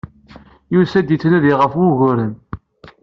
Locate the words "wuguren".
1.79-2.33